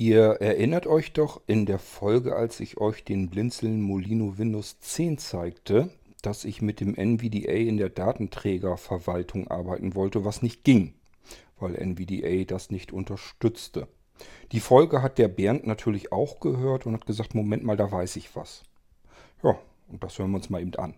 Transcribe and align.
Ihr 0.00 0.40
erinnert 0.40 0.86
euch 0.86 1.12
doch 1.12 1.40
in 1.48 1.66
der 1.66 1.80
Folge, 1.80 2.36
als 2.36 2.60
ich 2.60 2.78
euch 2.78 3.02
den 3.02 3.30
Blinzeln 3.30 3.82
Molino 3.82 4.38
Windows 4.38 4.78
10 4.78 5.18
zeigte, 5.18 5.90
dass 6.22 6.44
ich 6.44 6.62
mit 6.62 6.78
dem 6.78 6.94
NVDA 6.94 7.50
in 7.50 7.78
der 7.78 7.88
Datenträgerverwaltung 7.88 9.48
arbeiten 9.48 9.96
wollte, 9.96 10.24
was 10.24 10.40
nicht 10.40 10.62
ging, 10.62 10.94
weil 11.58 11.74
NVDA 11.74 12.44
das 12.44 12.70
nicht 12.70 12.92
unterstützte. 12.92 13.88
Die 14.52 14.60
Folge 14.60 15.02
hat 15.02 15.18
der 15.18 15.26
Bernd 15.26 15.66
natürlich 15.66 16.12
auch 16.12 16.38
gehört 16.38 16.86
und 16.86 16.94
hat 16.94 17.04
gesagt, 17.04 17.34
Moment 17.34 17.64
mal, 17.64 17.76
da 17.76 17.90
weiß 17.90 18.14
ich 18.14 18.36
was. 18.36 18.62
Ja, 19.42 19.58
und 19.88 20.04
das 20.04 20.16
hören 20.16 20.30
wir 20.30 20.36
uns 20.36 20.48
mal 20.48 20.62
eben 20.62 20.76
an. 20.76 20.94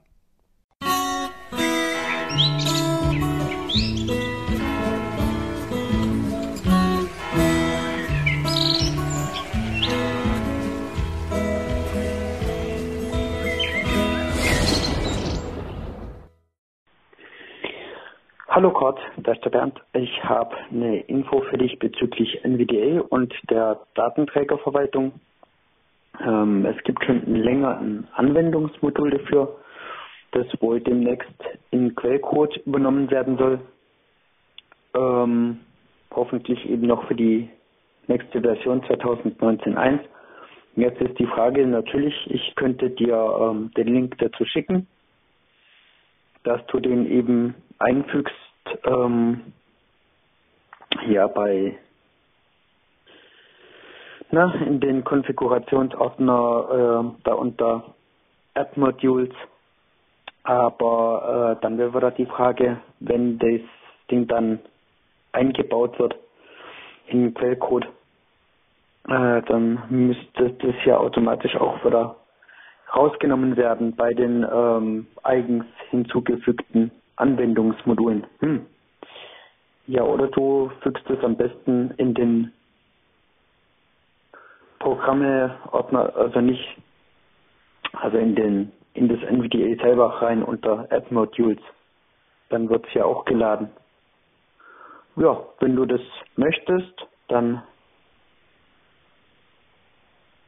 Hallo 18.60 18.72
Kurt, 18.72 19.00
da 19.16 19.32
ist 19.32 19.42
der 19.42 19.48
Bernd. 19.48 19.80
Ich 19.94 20.22
habe 20.22 20.54
eine 20.70 21.00
Info 21.04 21.40
für 21.40 21.56
dich 21.56 21.78
bezüglich 21.78 22.44
NVDA 22.44 23.00
und 23.08 23.32
der 23.48 23.80
Datenträgerverwaltung. 23.94 25.12
Ähm, 26.22 26.66
es 26.66 26.76
gibt 26.84 27.02
schon 27.02 27.24
länger 27.24 27.78
ein 27.78 28.06
Anwendungsmodul 28.12 29.12
dafür, 29.12 29.56
das 30.32 30.46
wohl 30.60 30.78
demnächst 30.78 31.32
in 31.70 31.94
Quellcode 31.94 32.58
übernommen 32.66 33.10
werden 33.10 33.38
soll. 33.38 33.60
Ähm, 34.94 35.60
hoffentlich 36.14 36.68
eben 36.68 36.86
noch 36.86 37.08
für 37.08 37.14
die 37.14 37.48
nächste 38.08 38.42
Version 38.42 38.82
2019.1. 38.82 40.00
Jetzt 40.76 41.00
ist 41.00 41.18
die 41.18 41.28
Frage 41.28 41.66
natürlich, 41.66 42.14
ich 42.26 42.54
könnte 42.56 42.90
dir 42.90 43.38
ähm, 43.40 43.70
den 43.74 43.86
Link 43.86 44.18
dazu 44.18 44.44
schicken, 44.44 44.86
dass 46.42 46.60
du 46.66 46.78
den 46.78 47.10
eben 47.10 47.54
einfügst 47.78 48.49
ähm, 48.84 49.52
ja 51.06 51.26
bei 51.26 51.78
na, 54.32 54.54
in 54.54 54.80
den 54.80 55.02
Konfigurationsordner 55.02 56.68
äh, 56.70 57.20
da 57.24 57.34
unter 57.34 57.94
App 58.54 58.76
Modules. 58.76 59.30
Aber 60.44 61.56
äh, 61.58 61.62
dann 61.62 61.78
wäre 61.78 61.94
wieder 61.94 62.10
die 62.12 62.26
Frage, 62.26 62.80
wenn 63.00 63.38
das 63.38 63.60
Ding 64.10 64.26
dann 64.26 64.60
eingebaut 65.32 65.98
wird 65.98 66.16
in 67.08 67.34
Quellcode, 67.34 67.86
äh, 69.08 69.42
dann 69.42 69.82
müsste 69.90 70.50
das 70.50 70.74
ja 70.84 70.98
automatisch 70.98 71.56
auch 71.56 71.84
wieder 71.84 72.16
rausgenommen 72.94 73.56
werden 73.56 73.94
bei 73.96 74.14
den 74.14 74.46
ähm, 74.50 75.06
eigens 75.22 75.64
hinzugefügten 75.90 76.90
Anwendungsmodulen. 77.20 78.26
Hm. 78.40 78.66
Ja, 79.86 80.02
oder 80.02 80.28
du 80.28 80.70
fügst 80.82 81.08
es 81.10 81.22
am 81.24 81.36
besten 81.36 81.92
in 81.96 82.14
den 82.14 82.52
Programme-Ordner, 84.78 86.14
also 86.16 86.40
nicht, 86.40 86.64
also 87.92 88.18
in 88.18 88.34
den 88.34 88.72
in 88.94 89.08
das 89.08 89.22
NVDA 89.22 89.82
selber 89.82 90.20
rein 90.20 90.42
unter 90.42 90.86
App 90.90 91.10
Modules. 91.10 91.60
Dann 92.48 92.68
wird 92.68 92.86
es 92.88 92.94
ja 92.94 93.04
auch 93.04 93.24
geladen. 93.24 93.70
Ja, 95.16 95.40
wenn 95.60 95.76
du 95.76 95.86
das 95.86 96.00
möchtest, 96.36 97.06
dann 97.28 97.62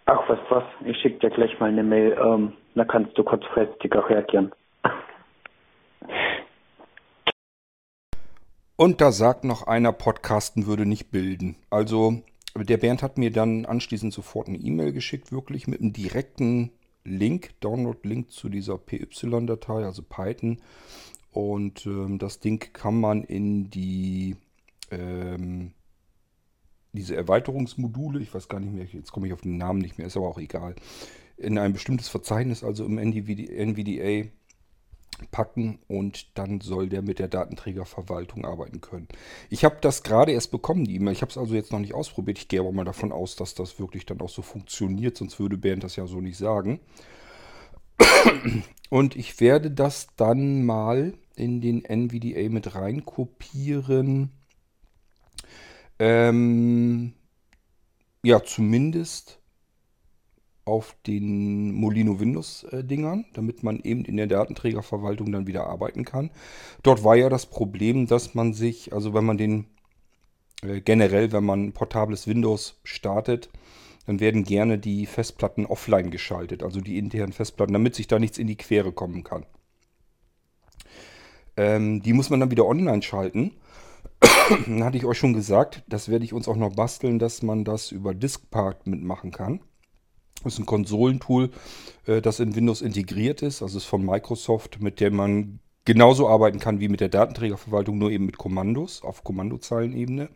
Ach, 0.05 0.29
was 0.29 0.39
was, 0.49 0.65
ich 0.85 0.97
schicke 0.99 1.21
dir 1.21 1.31
gleich 1.31 1.59
mal 1.61 1.69
eine 1.69 1.85
Mail, 1.85 2.19
ähm, 2.21 2.55
da 2.75 2.85
kannst 2.85 3.17
du 3.17 3.23
kurzfristig 3.23 3.95
auch 3.95 4.11
reagieren. 4.11 4.53
Und 8.83 9.01
da 9.01 9.13
sagt 9.13 9.45
noch 9.45 9.69
einer, 9.69 9.93
Podcasten 9.93 10.67
würde 10.67 10.87
nicht 10.87 11.13
bilden. 11.13 11.55
Also 11.71 12.21
der 12.57 12.79
Bernd 12.79 13.01
hat 13.01 13.17
mir 13.17 13.31
dann 13.31 13.65
anschließend 13.65 14.13
sofort 14.13 14.49
eine 14.49 14.59
E-Mail 14.59 14.93
geschickt, 14.93 15.31
wirklich 15.31 15.69
mit 15.69 15.81
einem 15.81 15.93
direkten 15.93 16.73
Link, 17.05 17.51
Download-Link 17.61 18.33
zu 18.33 18.49
dieser 18.49 18.79
PY-Datei, 18.79 19.85
also 19.85 20.03
Python. 20.03 20.61
Und 21.31 21.87
ähm, 21.87 22.19
das 22.19 22.41
Ding 22.41 22.73
kann 22.73 22.99
man 22.99 23.23
in 23.23 23.71
die 23.71 24.35
ähm, 24.91 25.75
diese 26.93 27.15
Erweiterungsmodule, 27.15 28.19
ich 28.19 28.35
weiß 28.35 28.49
gar 28.49 28.59
nicht 28.59 28.73
mehr, 28.73 28.87
jetzt 28.87 29.13
komme 29.13 29.29
ich 29.29 29.33
auf 29.33 29.43
den 29.43 29.59
Namen 29.59 29.79
nicht 29.79 29.97
mehr, 29.97 30.09
ist 30.09 30.17
aber 30.17 30.27
auch 30.27 30.41
egal, 30.41 30.75
in 31.37 31.57
ein 31.57 31.73
bestimmtes 31.73 32.09
Verzeichnis, 32.09 32.65
also 32.65 32.85
im 32.85 32.99
NVDA, 32.99 34.29
packen 35.31 35.79
und 35.89 36.37
dann 36.39 36.61
soll 36.61 36.89
der 36.89 37.03
mit 37.03 37.19
der 37.19 37.29
Datenträgerverwaltung 37.29 38.45
arbeiten 38.45 38.81
können. 38.81 39.09
Ich 39.51 39.65
habe 39.65 39.79
das 39.81 40.03
gerade 40.03 40.33
erst 40.33 40.51
bekommen, 40.51 40.85
die 40.85 40.97
E-Mail. 40.97 41.13
Ich 41.13 41.23
habe 41.23 41.31
es 41.31 41.39
also 41.39 41.55
jetzt 41.55 41.73
noch 41.73 41.79
nicht 41.79 41.95
ausprobiert. 41.95 42.39
Ich 42.39 42.49
gehe 42.49 42.61
aber 42.61 42.73
mal 42.73 42.85
davon 42.85 43.13
aus, 43.13 43.37
dass 43.37 43.55
das 43.55 43.79
wirklich 43.79 44.07
dann 44.07 44.21
auch 44.21 44.29
so 44.29 44.43
funktioniert, 44.43 45.17
sonst 45.17 45.39
würde 45.39 45.57
Bernd 45.57 45.85
das 45.85 45.97
ja 45.97 46.07
so 46.07 46.21
nicht 46.21 46.37
sagen. 46.37 46.81
Und 48.91 49.17
ich 49.17 49.41
werde 49.41 49.71
das 49.71 50.09
dann 50.17 50.65
mal 50.65 51.15
in 51.37 51.61
den 51.61 51.85
NVDA 51.85 52.49
mit 52.51 52.75
rein 52.75 53.05
kopieren. 53.05 54.31
Ähm, 55.99 57.15
ja, 58.23 58.43
zumindest 58.43 59.42
auf 60.65 60.97
den 61.07 61.73
Molino 61.73 62.21
Windows 62.21 62.65
äh, 62.65 62.85
damit 63.33 63.63
man 63.63 63.81
eben 63.81 64.05
in 64.05 64.17
der 64.17 64.27
Datenträgerverwaltung 64.27 65.33
dann 65.33 65.47
wieder 65.47 65.67
arbeiten 65.67 66.05
kann. 66.05 66.31
Dort 66.83 67.03
war 67.05 67.17
ja 67.17 67.29
das 67.29 67.47
Problem, 67.47 68.07
dass 68.07 68.35
man 68.35 68.53
sich, 68.53 68.93
also 68.93 69.13
wenn 69.15 69.25
man 69.25 69.39
den 69.39 69.67
äh, 70.63 70.81
generell, 70.81 71.33
wenn 71.33 71.45
man 71.45 71.73
portables 71.73 72.27
Windows 72.27 72.81
startet, 72.85 73.51
dann 74.07 74.21
werden 74.21 74.45
gerne 74.45 74.79
die 74.79 75.07
Festplatten 75.07 75.67
offline 75.67 76.11
geschaltet, 76.11 76.63
also 76.63 76.81
die 76.81 76.99
internen 76.99 77.33
Festplatten, 77.33 77.73
damit 77.73 77.95
sich 77.95 78.07
da 78.07 78.19
nichts 78.19 78.39
in 78.39 78.47
die 78.47 78.57
Quere 78.57 78.93
kommen 78.93 79.25
kann. 79.25 79.47
Ähm, 81.57 82.03
die 82.03 82.13
muss 82.13 82.31
man 82.31 82.41
dann 82.41 82.51
wieder 82.51 82.67
online 82.67 83.03
schalten. 83.03 83.53
dann 84.67 84.85
hatte 84.85 84.97
ich 84.97 85.05
euch 85.05 85.19
schon 85.19 85.33
gesagt, 85.33 85.83
das 85.89 86.09
werde 86.09 86.25
ich 86.25 86.33
uns 86.33 86.49
auch 86.49 86.57
noch 86.57 86.75
basteln, 86.75 87.19
dass 87.19 87.43
man 87.43 87.65
das 87.65 87.93
über 87.93 88.15
Diskpart 88.15 88.87
mitmachen 88.87 89.31
kann. 89.31 89.61
Ist 90.45 90.59
ein 90.59 90.67
Konsolentool, 90.67 91.51
äh, 92.07 92.21
das 92.21 92.41
in 92.41 92.55
Windows 92.55 92.83
integriert 92.83 93.43
ist. 93.43 93.63
Also 93.63 93.79
ist 93.79 93.85
von 93.85 94.05
Microsoft, 94.05 94.81
mit 94.81 95.01
dem 95.01 95.17
man 95.17 95.61
genauso 95.85 96.29
arbeiten 96.29 96.59
kann 96.59 96.81
wie 96.81 96.89
mit 96.89 97.01
der 97.01 97.09
Datenträgerverwaltung, 97.09 97.99
nur 97.99 98.11
eben 98.11 98.27
mit 98.27 98.39
Kommandos 98.39 99.03
auf 99.03 99.25
Kommandozeilenebene. 99.25 100.29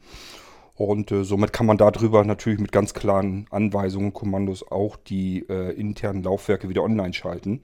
Und 0.75 1.11
äh, 1.11 1.25
somit 1.25 1.53
kann 1.53 1.67
man 1.67 1.79
darüber 1.79 2.25
natürlich 2.25 2.61
mit 2.61 2.71
ganz 2.71 2.93
klaren 2.93 3.47
Anweisungen, 3.51 4.13
Kommandos 4.13 4.71
auch 4.71 4.97
die 4.97 5.47
äh, 5.49 5.73
internen 5.73 6.23
Laufwerke 6.23 6.69
wieder 6.69 6.83
online 6.83 7.15
schalten. 7.15 7.63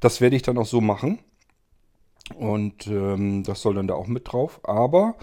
Das 0.00 0.20
werde 0.20 0.36
ich 0.36 0.42
dann 0.42 0.58
auch 0.58 0.66
so 0.66 0.80
machen. 0.80 1.18
Und 2.34 2.86
ähm, 2.86 3.44
das 3.44 3.60
soll 3.60 3.74
dann 3.74 3.86
da 3.86 3.94
auch 3.94 4.08
mit 4.08 4.32
drauf. 4.32 4.60
Aber 4.64 5.16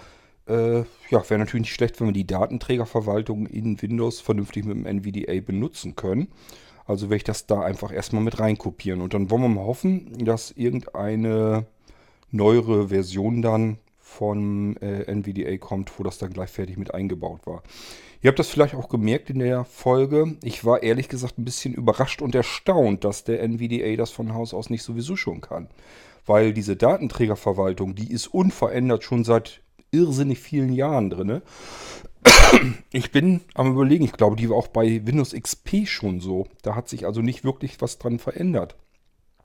äh, 0.48 0.80
ja, 1.10 1.30
wäre 1.30 1.40
natürlich 1.40 1.68
nicht 1.68 1.74
schlecht, 1.74 2.00
wenn 2.00 2.08
wir 2.08 2.14
die 2.14 2.28
Datenträgerverwaltung 2.28 3.48
in 3.48 3.82
Windows 3.82 4.20
vernünftig 4.20 4.66
mit 4.66 4.76
dem 4.76 4.86
NVDA 4.86 5.42
benutzen 5.42 5.96
können. 5.96 6.30
Also 6.86 7.06
werde 7.06 7.18
ich 7.18 7.24
das 7.24 7.48
da 7.48 7.62
einfach 7.62 7.94
erstmal 7.94 8.24
mit 8.24 8.40
reinkopieren. 8.40 9.02
Und 9.02 9.14
dann 9.14 9.30
wollen 9.30 9.44
wir 9.44 9.50
mal 9.50 9.66
hoffen, 9.66 10.26
dass 10.26 10.52
irgendeine 10.52 11.66
neuere 12.32 12.90
Version 12.90 13.42
dann 13.42 13.78
von 14.00 14.78
äh, 14.78 15.04
NVDA 15.04 15.58
kommt, 15.58 15.98
wo 15.98 16.04
das 16.04 16.18
dann 16.18 16.34
gleich 16.34 16.50
fertig 16.50 16.78
mit 16.78 16.94
eingebaut 16.94 17.42
war. 17.46 17.64
Ihr 18.22 18.30
habt 18.30 18.40
das 18.40 18.50
vielleicht 18.50 18.76
auch 18.76 18.90
gemerkt 18.90 19.30
in 19.30 19.40
der 19.40 19.66
Folge. 19.66 20.38
Ich 20.44 20.64
war 20.64 20.84
ehrlich 20.84 21.10
gesagt 21.10 21.38
ein 21.38 21.46
bisschen 21.46 21.74
überrascht 21.74 22.22
und 22.22 22.36
erstaunt, 22.36 23.04
dass 23.04 23.24
der 23.24 23.42
NVDA 23.42 23.96
das 23.96 24.12
von 24.12 24.34
Haus 24.34 24.54
aus 24.54 24.70
nicht 24.70 24.84
sowieso 24.84 25.16
schon 25.16 25.42
kann. 25.42 25.68
Weil 26.26 26.54
diese 26.54 26.76
Datenträgerverwaltung, 26.76 27.96
die 27.96 28.12
ist 28.12 28.28
unverändert 28.28 29.04
schon 29.04 29.24
seit 29.24 29.62
irrsinnig 29.94 30.40
vielen 30.40 30.74
Jahren 30.74 31.10
drin. 31.10 31.42
Ich 32.92 33.12
bin 33.12 33.42
am 33.54 33.72
überlegen, 33.72 34.04
ich 34.06 34.14
glaube, 34.14 34.36
die 34.36 34.50
war 34.50 34.58
auch 34.58 34.68
bei 34.68 35.06
Windows 35.06 35.34
XP 35.34 35.88
schon 35.88 36.20
so. 36.20 36.48
Da 36.62 36.76
hat 36.76 36.90
sich 36.90 37.06
also 37.06 37.22
nicht 37.22 37.44
wirklich 37.44 37.82
was 37.82 37.98
dran 37.98 38.20
verändert. 38.20 38.76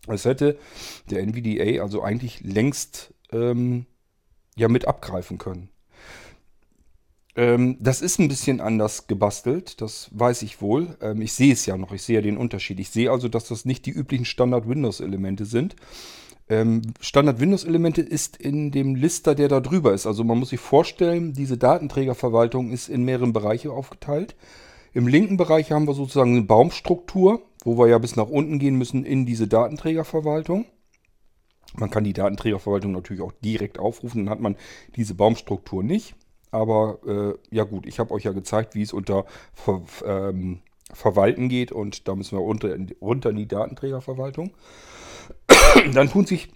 Es 0.06 0.24
hätte 0.24 0.58
der 1.10 1.22
NVDA 1.22 1.82
also 1.82 2.02
eigentlich 2.02 2.40
längst 2.40 3.14
ähm, 3.32 3.86
ja 4.56 4.68
mit 4.68 4.86
abgreifen 4.86 5.38
können. 5.38 5.70
Ähm, 7.38 7.76
das 7.78 8.02
ist 8.02 8.18
ein 8.18 8.28
bisschen 8.28 8.60
anders 8.60 9.06
gebastelt, 9.06 9.80
das 9.80 10.10
weiß 10.12 10.42
ich 10.42 10.60
wohl. 10.60 10.96
Ähm, 11.00 11.22
ich 11.22 11.32
sehe 11.32 11.52
es 11.52 11.66
ja 11.66 11.76
noch, 11.76 11.92
ich 11.92 12.02
sehe 12.02 12.16
ja 12.16 12.22
den 12.22 12.36
Unterschied. 12.36 12.80
Ich 12.80 12.90
sehe 12.90 13.12
also, 13.12 13.28
dass 13.28 13.46
das 13.46 13.64
nicht 13.64 13.86
die 13.86 13.92
üblichen 13.92 14.24
Standard-Windows-Elemente 14.24 15.44
sind, 15.44 15.76
ähm, 16.48 16.82
Standard-Windows-Elemente 17.00 18.02
ist 18.02 18.36
in 18.36 18.70
dem 18.70 18.94
Lister, 18.94 19.34
der 19.34 19.48
da 19.48 19.60
drüber 19.60 19.92
ist. 19.92 20.06
Also 20.06 20.24
man 20.24 20.38
muss 20.38 20.50
sich 20.50 20.60
vorstellen, 20.60 21.32
diese 21.32 21.58
Datenträgerverwaltung 21.58 22.70
ist 22.70 22.88
in 22.88 23.04
mehreren 23.04 23.32
Bereiche 23.32 23.70
aufgeteilt. 23.70 24.34
Im 24.94 25.06
linken 25.06 25.36
Bereich 25.36 25.70
haben 25.72 25.86
wir 25.86 25.94
sozusagen 25.94 26.32
eine 26.32 26.42
Baumstruktur, 26.42 27.42
wo 27.64 27.78
wir 27.78 27.88
ja 27.88 27.98
bis 27.98 28.16
nach 28.16 28.28
unten 28.28 28.58
gehen 28.58 28.76
müssen 28.76 29.04
in 29.04 29.26
diese 29.26 29.46
Datenträgerverwaltung. 29.46 30.64
Man 31.74 31.90
kann 31.90 32.04
die 32.04 32.14
Datenträgerverwaltung 32.14 32.92
natürlich 32.92 33.22
auch 33.22 33.32
direkt 33.44 33.78
aufrufen, 33.78 34.24
dann 34.24 34.30
hat 34.30 34.40
man 34.40 34.56
diese 34.96 35.14
Baumstruktur 35.14 35.82
nicht. 35.82 36.14
Aber 36.50 36.98
äh, 37.06 37.54
ja 37.54 37.64
gut, 37.64 37.86
ich 37.86 37.98
habe 37.98 38.12
euch 38.14 38.24
ja 38.24 38.32
gezeigt, 38.32 38.74
wie 38.74 38.82
es 38.82 38.94
unter 38.94 39.26
Ver 39.52 39.82
ähm, 40.04 40.60
Verwalten 40.90 41.50
geht 41.50 41.70
und 41.70 42.08
da 42.08 42.14
müssen 42.14 42.38
wir 42.38 42.42
runter 42.42 42.74
in, 42.74 42.90
runter 43.02 43.28
in 43.28 43.36
die 43.36 43.46
Datenträgerverwaltung. 43.46 44.52
dann 45.94 46.10
tun 46.10 46.26
sich 46.26 46.48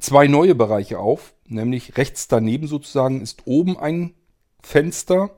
zwei 0.00 0.26
neue 0.26 0.54
Bereiche 0.54 0.98
auf, 0.98 1.34
nämlich 1.46 1.96
rechts 1.96 2.28
daneben 2.28 2.66
sozusagen 2.66 3.20
ist 3.20 3.46
oben 3.46 3.78
ein 3.78 4.14
Fenster. 4.62 5.30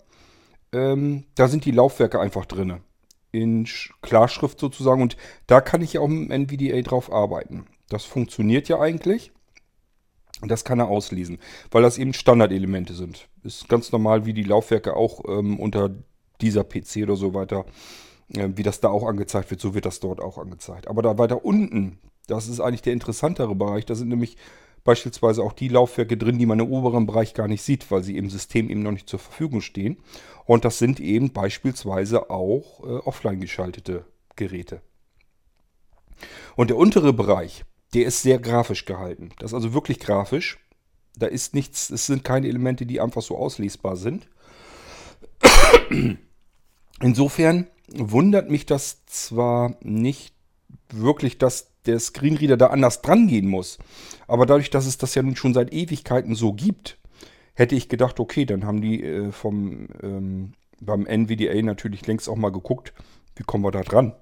Ähm, 0.73 1.25
da 1.35 1.49
sind 1.49 1.65
die 1.65 1.71
Laufwerke 1.71 2.21
einfach 2.21 2.47
drin. 2.47 2.81
In 3.31 3.69
Klarschrift 4.01 4.59
sozusagen. 4.59 5.03
Und 5.03 5.17
da 5.47 5.61
kann 5.61 5.83
ich 5.83 5.95
ja 5.95 6.01
auch 6.01 6.09
mit 6.09 6.31
NVDA 6.31 6.81
drauf 6.83 7.13
arbeiten. 7.13 7.67
Das 7.89 8.05
funktioniert 8.05 8.69
ja 8.69 8.81
eigentlich. 8.81 9.33
Das 10.43 10.65
kann 10.65 10.79
er 10.79 10.89
auslesen, 10.89 11.39
weil 11.71 11.83
das 11.83 11.99
eben 11.99 12.13
Standardelemente 12.13 12.95
sind. 12.95 13.29
Ist 13.43 13.69
ganz 13.69 13.91
normal, 13.91 14.25
wie 14.25 14.33
die 14.33 14.45
Laufwerke 14.45 14.95
auch 14.95 15.25
ähm, 15.29 15.59
unter 15.59 15.91
dieser 16.41 16.63
PC 16.63 16.99
oder 17.03 17.17
so 17.17 17.35
weiter, 17.35 17.67
äh, 18.35 18.49
wie 18.55 18.63
das 18.63 18.81
da 18.81 18.89
auch 18.89 19.05
angezeigt 19.05 19.51
wird, 19.51 19.61
so 19.61 19.75
wird 19.75 19.85
das 19.85 19.99
dort 19.99 20.21
auch 20.21 20.39
angezeigt. 20.39 20.87
Aber 20.87 21.03
da 21.03 21.19
weiter 21.19 21.45
unten, 21.45 21.99
das 22.29 22.47
ist 22.47 22.61
eigentlich 22.61 22.83
der 22.83 22.93
interessantere 22.93 23.57
Bereich. 23.57 23.85
Da 23.87 23.97
sind 23.97 24.09
nämlich 24.09 24.37
beispielsweise 24.85 25.43
auch 25.43 25.53
die 25.53 25.69
Laufwerke 25.69 26.17
drin, 26.17 26.39
die 26.39 26.47
man 26.47 26.61
im 26.61 26.71
oberen 26.71 27.07
Bereich 27.07 27.35
gar 27.35 27.49
nicht 27.49 27.63
sieht, 27.63 27.91
weil 27.91 28.05
sie 28.05 28.17
im 28.17 28.31
System 28.31 28.71
eben 28.71 28.83
noch 28.83 28.93
nicht 28.93 29.09
zur 29.09 29.19
Verfügung 29.19 29.61
stehen. 29.61 29.99
Und 30.45 30.65
das 30.65 30.79
sind 30.79 31.01
eben 31.01 31.33
beispielsweise 31.33 32.31
auch 32.31 32.85
äh, 32.85 32.99
offline 33.05 33.41
geschaltete 33.41 34.05
Geräte. 34.37 34.83
Und 36.55 36.71
der 36.71 36.77
untere 36.77 37.13
Bereich, 37.13 37.65
der 37.95 38.07
ist 38.07 38.23
sehr 38.23 38.39
grafisch 38.39 38.85
gehalten. 38.85 39.31
Das 39.39 39.51
ist 39.51 39.55
also 39.55 39.75
wirklich 39.75 39.99
grafisch. 39.99 40.59
Da 41.17 41.27
ist 41.27 41.55
nichts, 41.55 41.91
es 41.91 42.07
sind 42.07 42.25
keine 42.25 42.49
Elemente, 42.49 42.87
die 42.87 43.01
einfach 43.01 43.23
so 43.23 43.37
auslesbar 43.37 43.97
sind. 43.97 44.29
Insofern 47.01 47.67
wundert 47.89 48.51
mich 48.51 48.67
das 48.67 49.05
zwar 49.07 49.77
nicht 49.83 50.35
wirklich, 50.91 51.39
dass 51.39 51.73
der 51.89 51.99
Screenreader 51.99 52.57
da 52.57 52.69
anders 52.69 53.03
dran 53.03 53.27
gehen 53.27 53.49
muss. 53.49 53.79
Aber 54.27 54.47
dadurch, 54.47 54.71
dass 54.71 54.87
es 54.87 54.99
das 54.99 55.15
ja 55.15 55.23
nun 55.23 55.37
schon 55.37 55.55
seit 55.55 55.73
Ewigkeiten 55.73 56.35
so 56.35 56.53
gibt, 56.53 56.99
hätte 57.55 57.75
ich 57.75 57.89
gedacht, 57.89 58.21
okay, 58.21 58.45
dann 58.45 58.65
haben 58.65 58.81
die 58.81 59.03
äh, 59.03 59.33
vom 59.33 59.89
ähm, 60.03 60.53
beim 60.81 61.07
NVDA 61.07 61.61
natürlich 61.63 62.07
längst 62.07 62.29
auch 62.29 62.37
mal 62.37 62.53
geguckt, 62.53 62.93
wie 63.37 63.43
kommen 63.43 63.65
wir 63.65 63.73
da 63.73 63.83
dran. 63.83 64.15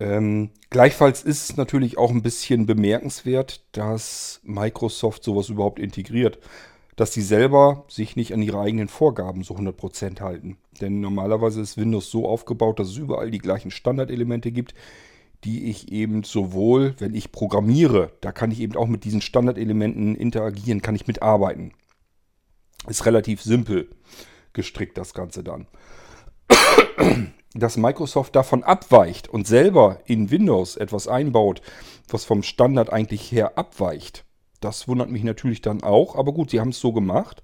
Ähm, 0.00 0.50
gleichfalls 0.70 1.22
ist 1.22 1.50
es 1.50 1.56
natürlich 1.56 1.96
auch 1.96 2.10
ein 2.10 2.22
bisschen 2.22 2.66
bemerkenswert, 2.66 3.62
dass 3.72 4.40
Microsoft 4.42 5.22
sowas 5.22 5.48
überhaupt 5.48 5.78
integriert. 5.78 6.38
Dass 6.96 7.14
sie 7.14 7.22
selber 7.22 7.84
sich 7.88 8.16
nicht 8.16 8.34
an 8.34 8.42
ihre 8.42 8.60
eigenen 8.60 8.88
Vorgaben 8.88 9.44
so 9.44 9.54
100% 9.54 10.20
halten. 10.20 10.58
Denn 10.80 11.00
normalerweise 11.00 11.62
ist 11.62 11.78
Windows 11.78 12.10
so 12.10 12.28
aufgebaut, 12.28 12.78
dass 12.78 12.88
es 12.88 12.96
überall 12.98 13.30
die 13.30 13.38
gleichen 13.38 13.70
Standardelemente 13.70 14.52
gibt, 14.52 14.74
die 15.44 15.70
ich 15.70 15.90
eben 15.90 16.22
sowohl, 16.22 16.94
wenn 16.98 17.14
ich 17.14 17.32
programmiere, 17.32 18.12
da 18.20 18.32
kann 18.32 18.50
ich 18.50 18.60
eben 18.60 18.76
auch 18.76 18.86
mit 18.86 19.04
diesen 19.04 19.20
Standardelementen 19.20 20.14
interagieren, 20.14 20.82
kann 20.82 20.94
ich 20.94 21.06
mitarbeiten. 21.06 21.72
Ist 22.86 23.06
relativ 23.06 23.42
simpel 23.42 23.88
gestrickt 24.52 24.98
das 24.98 25.14
Ganze 25.14 25.42
dann. 25.42 25.66
Dass 27.54 27.76
Microsoft 27.76 28.34
davon 28.34 28.62
abweicht 28.62 29.28
und 29.28 29.46
selber 29.46 30.00
in 30.06 30.30
Windows 30.30 30.76
etwas 30.76 31.06
einbaut, 31.08 31.60
was 32.08 32.24
vom 32.24 32.42
Standard 32.42 32.92
eigentlich 32.92 33.30
her 33.30 33.58
abweicht, 33.58 34.24
das 34.62 34.88
wundert 34.88 35.10
mich 35.10 35.24
natürlich 35.24 35.60
dann 35.60 35.82
auch. 35.82 36.16
Aber 36.16 36.32
gut, 36.32 36.50
sie 36.50 36.60
haben 36.60 36.70
es 36.70 36.80
so 36.80 36.92
gemacht. 36.92 37.42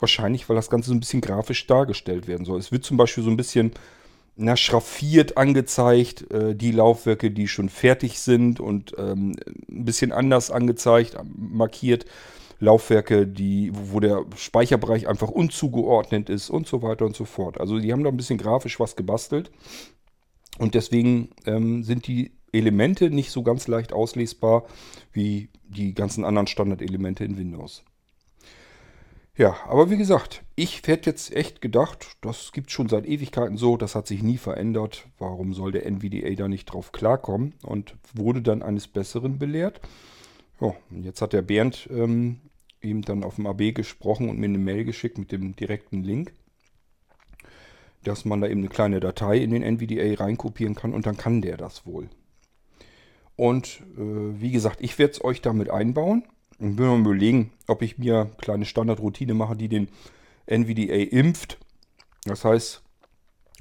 Wahrscheinlich, 0.00 0.48
weil 0.48 0.56
das 0.56 0.70
Ganze 0.70 0.88
so 0.88 0.94
ein 0.94 1.00
bisschen 1.00 1.20
grafisch 1.20 1.66
dargestellt 1.66 2.26
werden 2.26 2.44
soll. 2.44 2.58
Es 2.58 2.72
wird 2.72 2.84
zum 2.84 2.96
Beispiel 2.96 3.22
so 3.22 3.30
ein 3.30 3.36
bisschen 3.36 3.72
na, 4.36 4.56
schraffiert 4.56 5.36
angezeigt, 5.36 6.30
äh, 6.30 6.54
die 6.54 6.72
Laufwerke, 6.72 7.30
die 7.30 7.48
schon 7.48 7.68
fertig 7.68 8.18
sind 8.18 8.60
und 8.60 8.94
ähm, 8.98 9.36
ein 9.68 9.84
bisschen 9.84 10.12
anders 10.12 10.50
angezeigt, 10.50 11.16
markiert. 11.36 12.06
Laufwerke, 12.60 13.26
die, 13.26 13.72
wo 13.74 14.00
der 14.00 14.24
Speicherbereich 14.36 15.08
einfach 15.08 15.28
unzugeordnet 15.28 16.30
ist 16.30 16.50
und 16.50 16.66
so 16.66 16.82
weiter 16.82 17.04
und 17.04 17.16
so 17.16 17.24
fort. 17.24 17.60
Also 17.60 17.78
die 17.78 17.92
haben 17.92 18.04
da 18.04 18.10
ein 18.10 18.16
bisschen 18.16 18.38
grafisch 18.38 18.80
was 18.80 18.96
gebastelt. 18.96 19.50
Und 20.58 20.74
deswegen 20.74 21.30
ähm, 21.46 21.82
sind 21.82 22.06
die 22.06 22.30
Elemente 22.52 23.10
nicht 23.10 23.32
so 23.32 23.42
ganz 23.42 23.66
leicht 23.66 23.92
auslesbar 23.92 24.64
wie 25.12 25.48
die 25.64 25.94
ganzen 25.94 26.24
anderen 26.24 26.46
Standardelemente 26.46 27.24
in 27.24 27.36
Windows. 27.36 27.82
Ja, 29.36 29.56
aber 29.66 29.90
wie 29.90 29.96
gesagt, 29.96 30.44
ich 30.54 30.82
hätte 30.86 31.10
jetzt 31.10 31.34
echt 31.34 31.60
gedacht, 31.60 32.16
das 32.20 32.52
gibt 32.52 32.70
schon 32.70 32.88
seit 32.88 33.04
Ewigkeiten 33.04 33.56
so, 33.56 33.76
das 33.76 33.96
hat 33.96 34.06
sich 34.06 34.22
nie 34.22 34.36
verändert. 34.38 35.06
Warum 35.18 35.54
soll 35.54 35.72
der 35.72 35.86
NVDA 35.86 36.30
da 36.36 36.46
nicht 36.46 36.66
drauf 36.66 36.92
klarkommen? 36.92 37.54
Und 37.62 37.96
wurde 38.12 38.42
dann 38.42 38.62
eines 38.62 38.86
Besseren 38.86 39.40
belehrt. 39.40 39.80
Ja, 40.60 40.72
und 40.90 41.02
jetzt 41.02 41.20
hat 41.20 41.32
der 41.32 41.42
Bernd 41.42 41.88
ähm, 41.90 42.42
eben 42.80 43.02
dann 43.02 43.24
auf 43.24 43.36
dem 43.36 43.48
AB 43.48 43.74
gesprochen 43.74 44.28
und 44.28 44.38
mir 44.38 44.46
eine 44.46 44.58
Mail 44.58 44.84
geschickt 44.84 45.18
mit 45.18 45.32
dem 45.32 45.56
direkten 45.56 46.04
Link, 46.04 46.32
dass 48.04 48.24
man 48.24 48.40
da 48.40 48.46
eben 48.46 48.60
eine 48.60 48.68
kleine 48.68 49.00
Datei 49.00 49.38
in 49.38 49.50
den 49.50 49.64
NVDA 49.64 50.22
reinkopieren 50.22 50.76
kann 50.76 50.94
und 50.94 51.06
dann 51.06 51.16
kann 51.16 51.42
der 51.42 51.56
das 51.56 51.86
wohl. 51.86 52.08
Und 53.34 53.82
äh, 53.96 54.40
wie 54.40 54.52
gesagt, 54.52 54.80
ich 54.80 54.96
werde 54.98 55.14
es 55.14 55.24
euch 55.24 55.42
damit 55.42 55.70
einbauen. 55.70 56.22
Und 56.58 56.78
will 56.78 56.86
mal 56.86 57.00
überlegen, 57.00 57.50
ob 57.66 57.82
ich 57.82 57.98
mir 57.98 58.20
eine 58.20 58.30
kleine 58.38 58.64
Standardroutine 58.64 59.34
mache, 59.34 59.56
die 59.56 59.68
den 59.68 59.88
NVDA 60.46 61.16
impft. 61.16 61.58
Das 62.24 62.44
heißt, 62.44 62.82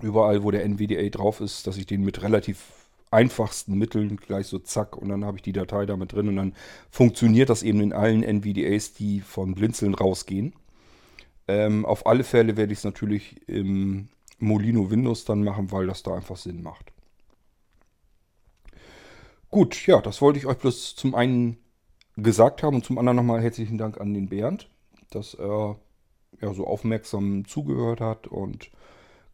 überall, 0.01 0.43
wo 0.43 0.51
der 0.51 0.63
NVDA 0.63 1.09
drauf 1.09 1.41
ist, 1.41 1.67
dass 1.67 1.77
ich 1.77 1.85
den 1.85 2.03
mit 2.03 2.21
relativ 2.21 2.83
einfachsten 3.11 3.77
Mitteln 3.77 4.17
gleich 4.17 4.47
so 4.47 4.57
zack 4.59 4.97
und 4.97 5.09
dann 5.09 5.23
habe 5.23 5.37
ich 5.37 5.43
die 5.43 5.51
Datei 5.51 5.85
damit 5.85 6.13
drin 6.13 6.27
und 6.29 6.35
dann 6.35 6.55
funktioniert 6.89 7.49
das 7.49 7.61
eben 7.61 7.79
in 7.79 7.93
allen 7.93 8.23
NVDAs, 8.23 8.93
die 8.93 9.21
von 9.21 9.53
Blinzeln 9.53 9.93
rausgehen. 9.93 10.53
Ähm, 11.47 11.85
auf 11.85 12.07
alle 12.07 12.23
Fälle 12.23 12.57
werde 12.57 12.73
ich 12.73 12.79
es 12.79 12.85
natürlich 12.85 13.47
im 13.47 14.07
Molino 14.39 14.89
Windows 14.89 15.25
dann 15.25 15.43
machen, 15.43 15.71
weil 15.71 15.87
das 15.87 16.03
da 16.03 16.15
einfach 16.15 16.37
Sinn 16.37 16.63
macht. 16.63 16.91
Gut, 19.51 19.85
ja, 19.85 20.01
das 20.01 20.21
wollte 20.21 20.39
ich 20.39 20.47
euch 20.47 20.57
bloß 20.57 20.95
zum 20.95 21.13
einen 21.13 21.57
gesagt 22.17 22.63
haben 22.63 22.75
und 22.75 22.85
zum 22.85 22.97
anderen 22.97 23.17
nochmal 23.17 23.41
herzlichen 23.41 23.77
Dank 23.77 23.99
an 23.99 24.13
den 24.13 24.29
Bernd, 24.29 24.69
dass 25.11 25.33
er 25.33 25.77
ja, 26.41 26.53
so 26.53 26.65
aufmerksam 26.65 27.45
zugehört 27.45 28.01
hat 28.01 28.27
und 28.27 28.69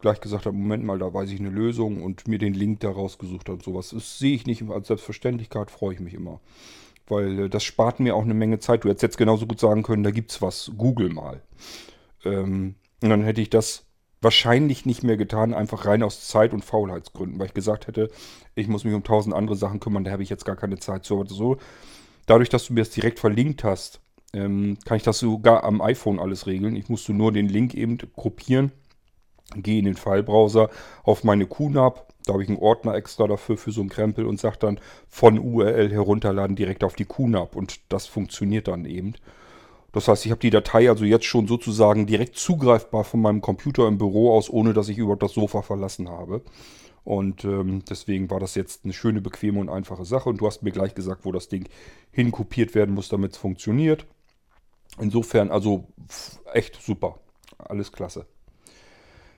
gleich 0.00 0.20
gesagt 0.20 0.46
hat, 0.46 0.54
Moment 0.54 0.84
mal, 0.84 0.98
da 0.98 1.12
weiß 1.12 1.30
ich 1.30 1.40
eine 1.40 1.50
Lösung 1.50 2.02
und 2.02 2.26
mir 2.26 2.38
den 2.38 2.54
Link 2.54 2.80
daraus 2.80 3.18
gesucht 3.18 3.48
hat 3.48 3.56
und 3.56 3.62
sowas. 3.62 3.90
Das 3.90 4.18
sehe 4.18 4.34
ich 4.34 4.46
nicht 4.46 4.68
als 4.70 4.88
Selbstverständlichkeit, 4.88 5.70
freue 5.70 5.94
ich 5.94 6.00
mich 6.00 6.14
immer. 6.14 6.40
Weil 7.06 7.38
äh, 7.38 7.48
das 7.48 7.64
spart 7.64 8.00
mir 8.00 8.14
auch 8.14 8.22
eine 8.22 8.34
Menge 8.34 8.58
Zeit. 8.60 8.84
Du 8.84 8.88
hättest 8.88 9.02
jetzt 9.02 9.18
genauso 9.18 9.46
gut 9.46 9.60
sagen 9.60 9.82
können, 9.82 10.04
da 10.04 10.10
gibt's 10.10 10.40
was, 10.40 10.72
google 10.76 11.10
mal. 11.10 11.42
Ähm, 12.24 12.76
und 13.02 13.10
dann 13.10 13.22
hätte 13.22 13.40
ich 13.40 13.50
das 13.50 13.84
wahrscheinlich 14.22 14.84
nicht 14.84 15.02
mehr 15.02 15.16
getan, 15.16 15.54
einfach 15.54 15.86
rein 15.86 16.02
aus 16.02 16.28
Zeit- 16.28 16.52
und 16.52 16.64
Faulheitsgründen, 16.64 17.38
weil 17.38 17.46
ich 17.46 17.54
gesagt 17.54 17.86
hätte, 17.86 18.10
ich 18.54 18.68
muss 18.68 18.84
mich 18.84 18.94
um 18.94 19.02
tausend 19.02 19.34
andere 19.34 19.56
Sachen 19.56 19.80
kümmern, 19.80 20.04
da 20.04 20.10
habe 20.10 20.22
ich 20.22 20.28
jetzt 20.28 20.44
gar 20.44 20.56
keine 20.56 20.78
Zeit. 20.78 21.06
So, 21.06 21.24
so 21.24 21.56
dadurch, 22.30 22.48
dass 22.48 22.66
du 22.66 22.72
mir 22.72 22.80
das 22.80 22.90
direkt 22.90 23.18
verlinkt 23.18 23.64
hast, 23.64 24.00
ähm, 24.32 24.78
kann 24.84 24.96
ich 24.96 25.02
das 25.02 25.18
sogar 25.18 25.64
am 25.64 25.80
iPhone 25.82 26.20
alles 26.20 26.46
regeln. 26.46 26.76
Ich 26.76 26.88
musste 26.88 27.12
nur 27.12 27.32
den 27.32 27.48
Link 27.48 27.74
eben 27.74 27.98
kopieren 28.16 28.72
gehe 29.56 29.78
in 29.78 29.84
den 29.84 29.96
Filebrowser 29.96 30.70
auf 31.02 31.24
meine 31.24 31.46
QNAP, 31.46 32.06
da 32.24 32.34
habe 32.34 32.42
ich 32.42 32.48
einen 32.48 32.58
Ordner 32.58 32.94
extra 32.94 33.26
dafür 33.26 33.56
für 33.56 33.72
so 33.72 33.80
einen 33.80 33.90
Krempel 33.90 34.26
und 34.26 34.38
sage 34.38 34.58
dann 34.60 34.80
von 35.08 35.38
URL 35.38 35.90
herunterladen 35.90 36.56
direkt 36.56 36.84
auf 36.84 36.94
die 36.94 37.04
QNAP 37.04 37.56
und 37.56 37.80
das 37.88 38.06
funktioniert 38.06 38.68
dann 38.68 38.84
eben. 38.84 39.14
Das 39.92 40.06
heißt, 40.06 40.24
ich 40.24 40.30
habe 40.30 40.40
die 40.40 40.50
Datei 40.50 40.88
also 40.88 41.04
jetzt 41.04 41.24
schon 41.24 41.48
sozusagen 41.48 42.06
direkt 42.06 42.36
zugreifbar 42.36 43.02
von 43.02 43.20
meinem 43.20 43.40
Computer 43.40 43.88
im 43.88 43.98
Büro 43.98 44.36
aus, 44.36 44.48
ohne 44.48 44.72
dass 44.72 44.88
ich 44.88 44.98
überhaupt 44.98 45.24
das 45.24 45.32
Sofa 45.32 45.62
verlassen 45.62 46.08
habe. 46.08 46.42
Und 47.04 47.44
ähm, 47.44 47.82
deswegen 47.88 48.30
war 48.30 48.40
das 48.40 48.54
jetzt 48.54 48.84
eine 48.84 48.92
schöne, 48.92 49.20
bequeme 49.20 49.58
und 49.60 49.68
einfache 49.68 50.04
Sache. 50.04 50.28
Und 50.28 50.40
du 50.40 50.46
hast 50.46 50.62
mir 50.62 50.72
gleich 50.72 50.94
gesagt, 50.94 51.24
wo 51.24 51.32
das 51.32 51.48
Ding 51.48 51.68
hinkopiert 52.10 52.74
werden 52.74 52.94
muss, 52.94 53.08
damit 53.08 53.32
es 53.32 53.38
funktioniert. 53.38 54.06
Insofern 54.98 55.50
also 55.50 55.88
echt 56.52 56.80
super. 56.82 57.18
Alles 57.58 57.92
klasse. 57.92 58.26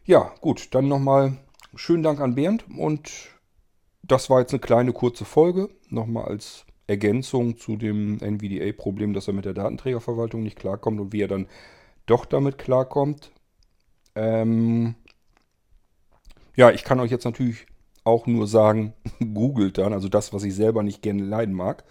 Ja, 0.04 0.34
gut, 0.40 0.74
dann 0.74 0.88
nochmal 0.88 1.38
schönen 1.74 2.02
Dank 2.02 2.20
an 2.20 2.34
Bernd 2.34 2.64
und 2.76 3.10
das 4.02 4.28
war 4.30 4.40
jetzt 4.40 4.52
eine 4.52 4.60
kleine 4.60 4.92
kurze 4.92 5.24
Folge. 5.24 5.68
Nochmal 5.88 6.24
als 6.24 6.66
Ergänzung 6.86 7.56
zu 7.56 7.76
dem 7.76 8.18
NVDA-Problem, 8.20 9.12
dass 9.14 9.28
er 9.28 9.34
mit 9.34 9.44
der 9.44 9.54
Datenträgerverwaltung 9.54 10.42
nicht 10.42 10.58
klarkommt 10.58 11.00
und 11.00 11.12
wie 11.12 11.22
er 11.22 11.28
dann 11.28 11.46
doch 12.06 12.24
damit 12.24 12.58
klarkommt. 12.58 13.30
Ähm, 14.14 14.96
Ja, 16.54 16.70
ich 16.70 16.84
kann 16.84 17.00
euch 17.00 17.10
jetzt 17.10 17.24
natürlich 17.24 17.66
auch 18.04 18.26
nur 18.26 18.46
sagen, 18.46 18.94
googelt 19.34 19.78
dann, 19.78 19.92
also 19.92 20.08
das, 20.08 20.32
was 20.32 20.42
ich 20.44 20.54
selber 20.54 20.82
nicht 20.82 21.02
gerne 21.02 21.22
leiden 21.22 21.54
mag. 21.54 21.84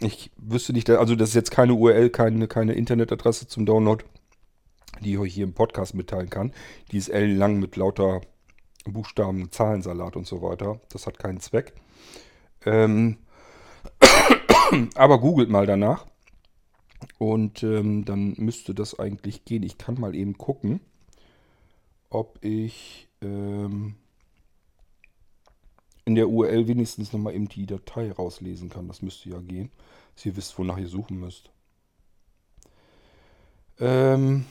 Ich 0.00 0.30
wüsste 0.36 0.72
nicht, 0.72 0.90
also 0.90 1.14
das 1.14 1.30
ist 1.30 1.34
jetzt 1.34 1.50
keine 1.52 1.74
URL, 1.74 2.10
keine, 2.10 2.48
keine 2.48 2.72
Internetadresse 2.72 3.46
zum 3.46 3.64
Download, 3.64 4.04
die 5.00 5.12
ich 5.12 5.18
euch 5.18 5.34
hier 5.34 5.44
im 5.44 5.54
Podcast 5.54 5.94
mitteilen 5.94 6.30
kann. 6.30 6.52
Die 6.90 6.98
ist 6.98 7.08
ellenlang 7.08 7.60
mit 7.60 7.76
lauter 7.76 8.20
Buchstaben, 8.84 9.52
Zahlensalat 9.52 10.16
und 10.16 10.26
so 10.26 10.42
weiter. 10.42 10.80
Das 10.90 11.06
hat 11.06 11.18
keinen 11.18 11.40
Zweck. 11.40 11.74
Ähm, 12.64 13.18
aber 14.94 15.20
googelt 15.20 15.48
mal 15.48 15.66
danach. 15.66 16.06
Und 17.18 17.62
ähm, 17.62 18.04
dann 18.04 18.34
müsste 18.36 18.74
das 18.74 18.98
eigentlich 18.98 19.44
gehen. 19.44 19.62
Ich 19.62 19.78
kann 19.78 19.98
mal 19.98 20.14
eben 20.14 20.38
gucken, 20.38 20.80
ob 22.12 22.38
ich 22.44 23.08
ähm, 23.22 23.96
in 26.04 26.14
der 26.14 26.28
URL 26.28 26.66
wenigstens 26.66 27.12
nochmal 27.12 27.34
eben 27.34 27.48
die 27.48 27.66
Datei 27.66 28.12
rauslesen 28.12 28.68
kann. 28.68 28.88
Das 28.88 29.02
müsste 29.02 29.30
ja 29.30 29.40
gehen, 29.40 29.70
dass 30.14 30.26
ihr 30.26 30.36
wisst, 30.36 30.58
wonach 30.58 30.78
ihr 30.78 30.88
suchen 30.88 31.18
müsst. 31.18 31.50
Ähm, 33.78 34.46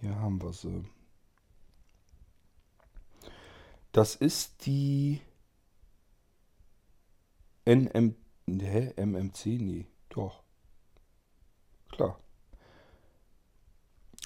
hier 0.00 0.16
haben 0.16 0.42
wir 0.42 0.52
sie. 0.52 0.84
Das 3.92 4.14
ist 4.14 4.66
die 4.66 5.20
NM. 7.64 8.14
Hä? 8.48 8.92
MMC? 8.96 9.46
Nee, 9.46 9.86
doch. 10.08 10.42
Klar. 11.90 12.18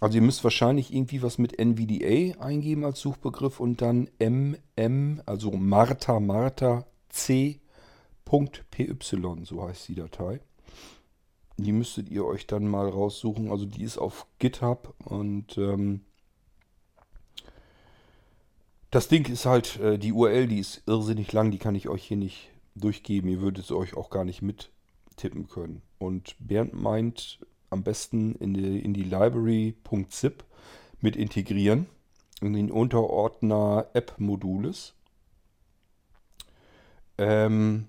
Also 0.00 0.16
ihr 0.16 0.22
müsst 0.22 0.42
wahrscheinlich 0.44 0.92
irgendwie 0.94 1.22
was 1.22 1.36
mit 1.36 1.58
NVDA 1.58 2.40
eingeben 2.40 2.84
als 2.84 3.00
Suchbegriff 3.00 3.60
und 3.60 3.82
dann 3.82 4.08
MM, 4.18 5.22
also 5.26 5.50
Martha 5.52 6.18
Martha 6.18 6.86
C.py, 7.10 8.96
so 9.44 9.62
heißt 9.62 9.88
die 9.88 9.94
Datei. 9.94 10.40
Die 11.58 11.72
müsstet 11.72 12.08
ihr 12.08 12.24
euch 12.24 12.46
dann 12.46 12.66
mal 12.66 12.88
raussuchen. 12.88 13.50
Also 13.50 13.66
die 13.66 13.82
ist 13.82 13.98
auf 13.98 14.26
GitHub 14.38 14.94
und 15.04 15.58
ähm, 15.58 16.00
das 18.90 19.08
Ding 19.08 19.30
ist 19.30 19.44
halt, 19.44 19.78
äh, 19.80 19.98
die 19.98 20.12
URL, 20.12 20.46
die 20.46 20.58
ist 20.58 20.82
irrsinnig 20.86 21.30
lang, 21.32 21.50
die 21.50 21.58
kann 21.58 21.74
ich 21.74 21.90
euch 21.90 22.04
hier 22.04 22.16
nicht 22.16 22.50
durchgeben. 22.74 23.28
Ihr 23.28 23.42
würdet 23.42 23.66
es 23.66 23.72
euch 23.72 23.94
auch 23.94 24.08
gar 24.08 24.24
nicht 24.24 24.40
mittippen 24.40 25.46
können. 25.48 25.82
Und 25.98 26.34
Bernd 26.38 26.72
meint, 26.72 27.38
am 27.70 27.82
besten 27.82 28.34
in 28.36 28.54
die, 28.54 28.80
in 28.80 28.92
die 28.92 29.04
Library.zip 29.04 30.44
mit 31.00 31.16
integrieren, 31.16 31.86
in 32.40 32.52
den 32.52 32.70
Unterordner 32.70 33.86
App-Modules. 33.94 34.94
Ähm, 37.18 37.86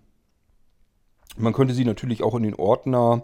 man 1.38 1.54
könnte 1.54 1.74
sie 1.74 1.86
natürlich 1.86 2.24
auch 2.24 2.36
in 2.36 2.44
den 2.44 2.56
Ordner 2.56 3.24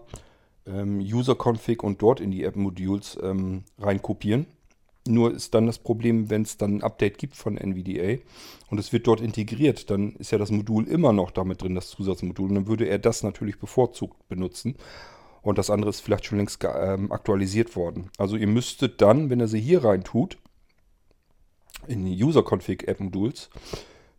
ähm, 0.66 1.00
User-Config 1.00 1.84
und 1.84 2.02
dort 2.02 2.20
in 2.20 2.32
die 2.32 2.44
App-Modules 2.44 3.18
ähm, 3.22 3.64
reinkopieren. 3.80 4.48
Nur 5.08 5.34
ist 5.34 5.54
dann 5.54 5.68
das 5.68 5.78
Problem, 5.80 6.30
wenn 6.30 6.42
es 6.42 6.58
dann 6.58 6.78
ein 6.78 6.84
Update 6.84 7.18
gibt 7.18 7.36
von 7.36 7.58
NVDA 7.58 8.22
und 8.70 8.78
es 8.78 8.92
wird 8.92 9.08
dort 9.08 9.22
integriert, 9.22 9.90
dann 9.90 10.14
ist 10.18 10.32
ja 10.32 10.38
das 10.38 10.52
Modul 10.52 10.86
immer 10.86 11.14
noch 11.14 11.32
damit 11.32 11.62
drin, 11.62 11.76
das 11.76 11.88
Zusatzmodul. 11.88 12.50
Und 12.50 12.56
dann 12.56 12.68
würde 12.68 12.88
er 12.88 13.00
das 13.00 13.24
natürlich 13.24 13.58
bevorzugt 13.58 14.28
benutzen 14.28 14.76
und 15.41 15.58
das 15.58 15.70
andere 15.70 15.89
ist 15.89 16.01
vielleicht 16.01 16.25
schon 16.25 16.38
längst 16.38 16.63
ähm, 16.63 17.12
aktualisiert 17.12 17.75
worden. 17.75 18.10
Also 18.17 18.36
ihr 18.36 18.48
müsstet 18.48 19.01
dann, 19.01 19.29
wenn 19.29 19.39
er 19.39 19.48
sie 19.48 19.62
hier 19.62 19.84
rein 19.84 20.03
tut, 20.03 20.38
in 21.88 22.06
die 22.06 22.24
User-Config 22.24 22.88
App-Modules, 22.88 23.50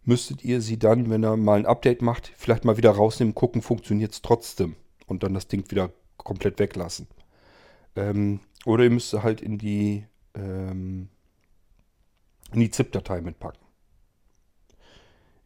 müsstet 0.05 0.43
ihr 0.43 0.63
sie 0.63 0.79
dann, 0.79 1.11
wenn 1.11 1.23
er 1.23 1.37
mal 1.37 1.59
ein 1.59 1.67
Update 1.67 2.03
macht, 2.03 2.33
vielleicht 2.37 2.65
mal 2.65 2.77
wieder 2.77 2.91
rausnehmen, 2.91 3.35
gucken, 3.35 3.61
funktioniert 3.61 4.13
es 4.13 4.23
trotzdem 4.23 4.77
und 5.07 5.23
dann 5.23 5.35
das 5.35 5.49
Ding 5.49 5.71
wieder 5.71 5.93
komplett 6.17 6.59
weglassen. 6.59 7.09
Ähm, 7.97 8.41
oder 8.65 8.85
ihr 8.85 8.91
müsst 8.91 9.13
halt 9.13 9.41
in 9.41 9.59
die, 9.59 10.07
ähm, 10.35 11.09
die 12.55 12.71
ZIP-Datei 12.71 13.21
mitpacken. 13.21 13.61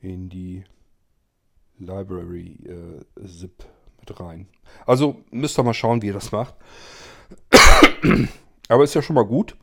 In 0.00 0.28
die 0.28 0.64
Library 1.78 2.58
äh, 2.64 3.26
ZIP 3.26 3.64
mit 4.02 4.20
rein. 4.20 4.48
Also 4.86 5.22
müsst 5.30 5.58
ihr 5.58 5.62
mal 5.62 5.74
schauen, 5.74 6.02
wie 6.02 6.08
ihr 6.08 6.12
das 6.12 6.32
macht. 6.32 6.54
Aber 8.68 8.84
ist 8.84 8.94
ja 8.94 9.02
schon 9.02 9.14
mal 9.14 9.24
gut, 9.24 9.56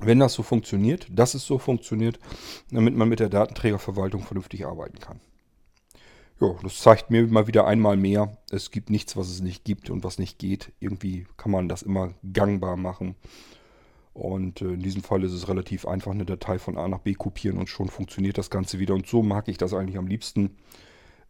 wenn 0.00 0.18
das 0.18 0.34
so 0.34 0.42
funktioniert, 0.42 1.06
dass 1.10 1.34
es 1.34 1.46
so 1.46 1.58
funktioniert, 1.58 2.18
damit 2.70 2.94
man 2.94 3.08
mit 3.08 3.20
der 3.20 3.28
Datenträgerverwaltung 3.28 4.22
vernünftig 4.22 4.66
arbeiten 4.66 4.98
kann. 4.98 5.20
Ja, 6.40 6.54
das 6.62 6.80
zeigt 6.80 7.10
mir 7.10 7.26
mal 7.28 7.46
wieder 7.46 7.66
einmal 7.66 7.96
mehr, 7.96 8.36
es 8.50 8.72
gibt 8.72 8.90
nichts, 8.90 9.16
was 9.16 9.28
es 9.28 9.40
nicht 9.40 9.64
gibt 9.64 9.88
und 9.88 10.02
was 10.02 10.18
nicht 10.18 10.38
geht. 10.38 10.72
Irgendwie 10.80 11.26
kann 11.36 11.52
man 11.52 11.68
das 11.68 11.82
immer 11.82 12.12
gangbar 12.32 12.76
machen. 12.76 13.14
Und 14.14 14.60
äh, 14.60 14.66
in 14.74 14.80
diesem 14.80 15.02
Fall 15.02 15.22
ist 15.24 15.32
es 15.32 15.48
relativ 15.48 15.86
einfach, 15.86 16.12
eine 16.12 16.24
Datei 16.24 16.58
von 16.58 16.76
A 16.76 16.88
nach 16.88 17.00
B 17.00 17.14
kopieren 17.14 17.58
und 17.58 17.68
schon 17.68 17.88
funktioniert 17.88 18.38
das 18.38 18.50
Ganze 18.50 18.78
wieder. 18.78 18.94
Und 18.94 19.06
so 19.06 19.22
mag 19.22 19.48
ich 19.48 19.58
das 19.58 19.74
eigentlich 19.74 19.98
am 19.98 20.06
liebsten. 20.06 20.56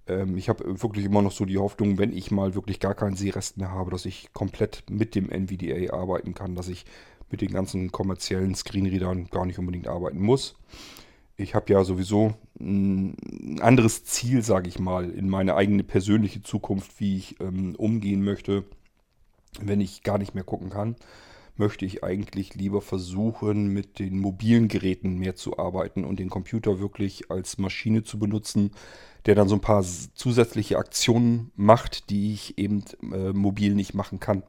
Ähm, 0.06 0.36
ich 0.36 0.48
habe 0.48 0.82
wirklich 0.82 1.04
immer 1.04 1.22
noch 1.22 1.32
so 1.32 1.44
die 1.44 1.58
Hoffnung, 1.58 1.98
wenn 1.98 2.12
ich 2.12 2.30
mal 2.30 2.54
wirklich 2.54 2.80
gar 2.80 2.94
keinen 2.94 3.16
Seerest 3.16 3.56
mehr 3.56 3.70
habe, 3.70 3.90
dass 3.90 4.04
ich 4.04 4.32
komplett 4.32 4.84
mit 4.90 5.14
dem 5.14 5.30
NVDA 5.30 5.94
arbeiten 5.94 6.34
kann, 6.34 6.54
dass 6.54 6.68
ich 6.68 6.84
mit 7.30 7.40
den 7.40 7.52
ganzen 7.52 7.90
kommerziellen 7.90 8.54
Screenreadern 8.54 9.28
gar 9.30 9.46
nicht 9.46 9.58
unbedingt 9.58 9.88
arbeiten 9.88 10.20
muss. 10.20 10.56
Ich 11.36 11.54
habe 11.54 11.72
ja 11.72 11.82
sowieso 11.82 12.34
ein 12.60 13.58
anderes 13.60 14.04
Ziel, 14.04 14.42
sage 14.42 14.68
ich 14.68 14.78
mal, 14.78 15.10
in 15.10 15.28
meine 15.28 15.56
eigene 15.56 15.82
persönliche 15.82 16.42
Zukunft, 16.42 17.00
wie 17.00 17.16
ich 17.16 17.40
ähm, 17.40 17.74
umgehen 17.74 18.22
möchte, 18.22 18.64
wenn 19.60 19.80
ich 19.80 20.02
gar 20.04 20.18
nicht 20.18 20.34
mehr 20.34 20.44
gucken 20.44 20.70
kann 20.70 20.96
möchte 21.56 21.84
ich 21.84 22.02
eigentlich 22.02 22.54
lieber 22.54 22.80
versuchen, 22.80 23.68
mit 23.68 23.98
den 23.98 24.18
mobilen 24.18 24.68
Geräten 24.68 25.18
mehr 25.18 25.36
zu 25.36 25.58
arbeiten 25.58 26.04
und 26.04 26.18
den 26.18 26.30
Computer 26.30 26.80
wirklich 26.80 27.30
als 27.30 27.58
Maschine 27.58 28.02
zu 28.02 28.18
benutzen, 28.18 28.72
der 29.26 29.34
dann 29.34 29.48
so 29.48 29.54
ein 29.54 29.60
paar 29.60 29.82
zusätzliche 29.82 30.78
Aktionen 30.78 31.52
macht, 31.54 32.10
die 32.10 32.32
ich 32.32 32.58
eben 32.58 32.84
äh, 33.12 33.32
mobil 33.32 33.74
nicht 33.74 33.94
machen 33.94 34.20
kann. 34.20 34.42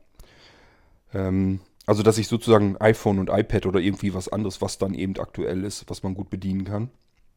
Ähm, 1.13 1.59
also 1.85 2.01
dass 2.01 2.17
ich 2.17 2.27
sozusagen 2.27 2.77
iPhone 2.81 3.19
und 3.19 3.29
iPad 3.29 3.67
oder 3.67 3.79
irgendwie 3.79 4.13
was 4.13 4.27
anderes, 4.27 4.61
was 4.61 4.79
dann 4.79 4.95
eben 4.95 5.17
aktuell 5.19 5.63
ist, 5.63 5.87
was 5.87 6.01
man 6.01 6.15
gut 6.15 6.29
bedienen 6.29 6.65
kann, 6.65 6.89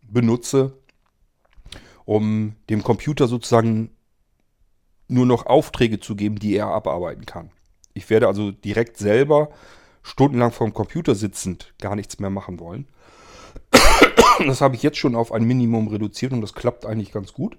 benutze, 0.02 0.72
um 2.06 2.54
dem 2.70 2.82
Computer 2.82 3.28
sozusagen 3.28 3.90
nur 5.08 5.26
noch 5.26 5.46
Aufträge 5.46 6.00
zu 6.00 6.16
geben, 6.16 6.38
die 6.38 6.54
er 6.54 6.68
abarbeiten 6.68 7.26
kann. 7.26 7.50
Ich 7.98 8.10
werde 8.10 8.28
also 8.28 8.52
direkt 8.52 8.96
selber 8.96 9.50
stundenlang 10.02 10.52
vor 10.52 10.68
dem 10.68 10.72
Computer 10.72 11.16
sitzend 11.16 11.74
gar 11.80 11.96
nichts 11.96 12.20
mehr 12.20 12.30
machen 12.30 12.60
wollen. 12.60 12.86
Das 14.46 14.60
habe 14.60 14.76
ich 14.76 14.84
jetzt 14.84 14.98
schon 14.98 15.16
auf 15.16 15.32
ein 15.32 15.42
Minimum 15.42 15.88
reduziert 15.88 16.32
und 16.32 16.40
das 16.42 16.54
klappt 16.54 16.86
eigentlich 16.86 17.10
ganz 17.10 17.32
gut. 17.32 17.58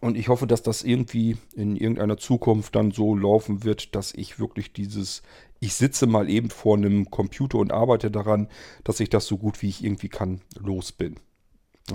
Und 0.00 0.16
ich 0.16 0.26
hoffe, 0.26 0.48
dass 0.48 0.64
das 0.64 0.82
irgendwie 0.82 1.36
in 1.54 1.76
irgendeiner 1.76 2.16
Zukunft 2.16 2.74
dann 2.74 2.90
so 2.90 3.14
laufen 3.14 3.62
wird, 3.62 3.94
dass 3.94 4.12
ich 4.12 4.40
wirklich 4.40 4.72
dieses, 4.72 5.22
ich 5.60 5.74
sitze 5.74 6.08
mal 6.08 6.28
eben 6.28 6.50
vor 6.50 6.76
einem 6.76 7.12
Computer 7.12 7.58
und 7.58 7.70
arbeite 7.70 8.10
daran, 8.10 8.48
dass 8.82 8.98
ich 8.98 9.08
das 9.08 9.28
so 9.28 9.38
gut 9.38 9.62
wie 9.62 9.68
ich 9.68 9.84
irgendwie 9.84 10.08
kann 10.08 10.40
los 10.58 10.90
bin. 10.90 11.14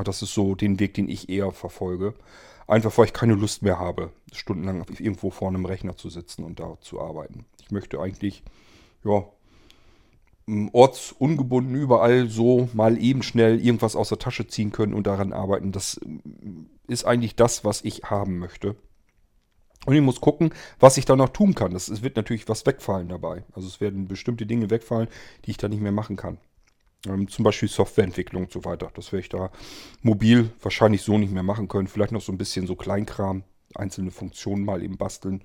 Das 0.05 0.21
ist 0.21 0.33
so 0.33 0.55
den 0.55 0.79
Weg, 0.79 0.93
den 0.93 1.09
ich 1.09 1.27
eher 1.27 1.51
verfolge. 1.51 2.13
Einfach 2.67 2.97
weil 2.97 3.05
ich 3.05 3.13
keine 3.13 3.35
Lust 3.35 3.61
mehr 3.61 3.79
habe, 3.79 4.11
stundenlang 4.31 4.85
irgendwo 4.97 5.29
vor 5.29 5.49
einem 5.49 5.65
Rechner 5.65 5.97
zu 5.97 6.09
sitzen 6.09 6.43
und 6.43 6.59
da 6.59 6.77
zu 6.81 6.99
arbeiten. 6.99 7.45
Ich 7.61 7.71
möchte 7.71 7.99
eigentlich, 7.99 8.43
ja, 9.03 9.25
ortsungebunden 10.73 11.75
überall 11.75 12.27
so 12.27 12.69
mal 12.73 13.01
eben 13.01 13.23
schnell 13.23 13.59
irgendwas 13.59 13.95
aus 13.95 14.09
der 14.09 14.19
Tasche 14.19 14.47
ziehen 14.47 14.71
können 14.71 14.93
und 14.93 15.07
daran 15.07 15.33
arbeiten. 15.33 15.71
Das 15.71 15.99
ist 16.87 17.05
eigentlich 17.05 17.35
das, 17.35 17.65
was 17.65 17.83
ich 17.83 18.03
haben 18.03 18.37
möchte. 18.37 18.75
Und 19.85 19.93
ich 19.93 20.01
muss 20.01 20.21
gucken, 20.21 20.51
was 20.79 20.97
ich 20.97 21.05
da 21.05 21.15
noch 21.15 21.29
tun 21.29 21.53
kann. 21.53 21.75
Es 21.75 22.01
wird 22.01 22.15
natürlich 22.15 22.49
was 22.49 22.65
wegfallen 22.65 23.09
dabei. 23.09 23.43
Also 23.53 23.67
es 23.67 23.81
werden 23.81 24.07
bestimmte 24.07 24.45
Dinge 24.45 24.69
wegfallen, 24.69 25.07
die 25.45 25.51
ich 25.51 25.57
da 25.57 25.67
nicht 25.67 25.81
mehr 25.81 25.91
machen 25.91 26.15
kann. 26.15 26.39
Ähm, 27.07 27.27
zum 27.27 27.43
Beispiel 27.43 27.69
Softwareentwicklung 27.69 28.43
und 28.43 28.51
so 28.51 28.65
weiter. 28.65 28.91
Das 28.93 29.11
werde 29.11 29.21
ich 29.21 29.29
da 29.29 29.51
mobil 30.01 30.51
wahrscheinlich 30.61 31.01
so 31.01 31.17
nicht 31.17 31.33
mehr 31.33 31.43
machen 31.43 31.67
können. 31.67 31.87
Vielleicht 31.87 32.11
noch 32.11 32.21
so 32.21 32.31
ein 32.31 32.37
bisschen 32.37 32.67
so 32.67 32.75
Kleinkram, 32.75 33.43
einzelne 33.73 34.11
Funktionen 34.11 34.65
mal 34.65 34.83
eben 34.83 34.97
basteln. 34.97 35.43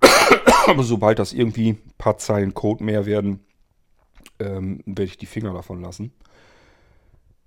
Aber 0.66 0.82
sobald 0.82 1.18
das 1.18 1.32
irgendwie 1.32 1.70
ein 1.70 1.92
paar 1.98 2.18
Zeilen 2.18 2.54
Code 2.54 2.84
mehr 2.84 3.06
werden, 3.06 3.40
ähm, 4.38 4.82
werde 4.86 5.04
ich 5.04 5.18
die 5.18 5.26
Finger 5.26 5.52
davon 5.52 5.80
lassen. 5.80 6.12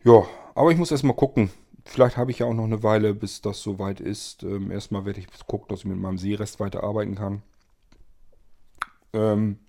Ja, 0.03 0.23
aber 0.55 0.71
ich 0.71 0.77
muss 0.77 0.91
erstmal 0.91 1.15
gucken. 1.15 1.51
Vielleicht 1.85 2.17
habe 2.17 2.31
ich 2.31 2.39
ja 2.39 2.45
auch 2.45 2.53
noch 2.53 2.63
eine 2.63 2.83
Weile, 2.83 3.13
bis 3.13 3.41
das 3.41 3.61
soweit 3.61 3.99
ist. 3.99 4.43
Ähm, 4.43 4.71
erstmal 4.71 5.05
werde 5.05 5.19
ich 5.19 5.27
gucken, 5.47 5.67
dass 5.69 5.79
ich 5.79 5.85
mit 5.85 5.97
meinem 5.97 6.17
Seerest 6.17 6.59
weiterarbeiten 6.59 7.15
kann. 7.15 7.43
Ähm, 9.13 9.59